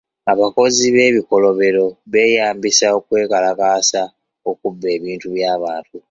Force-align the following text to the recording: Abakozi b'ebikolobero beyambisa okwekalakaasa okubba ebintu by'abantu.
Abakozi 0.33 0.83
b'ebikolobero 0.95 1.85
beyambisa 2.13 2.85
okwekalakaasa 2.97 4.01
okubba 4.49 4.87
ebintu 4.97 5.27
by'abantu. 5.35 5.95